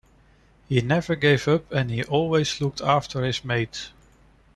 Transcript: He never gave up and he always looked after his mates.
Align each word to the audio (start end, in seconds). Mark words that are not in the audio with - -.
He 0.67 0.81
never 0.81 1.15
gave 1.15 1.47
up 1.47 1.71
and 1.71 1.91
he 1.91 2.03
always 2.03 2.59
looked 2.59 2.81
after 2.81 3.23
his 3.23 3.45
mates. 3.45 3.91